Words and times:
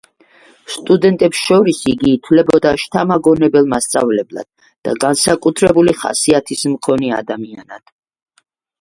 სტუდენტებს 0.75 1.41
შორის, 1.49 1.81
იგი 1.91 2.09
ითვლებოდა 2.13 2.73
შთამაგონებელ 2.85 3.69
მასწავლებლად 3.75 4.49
და 4.89 4.99
განსაკუთრებული 5.07 5.97
ხასიათის 6.03 6.69
მქონე 6.77 7.17
ადამიანად. 7.23 7.91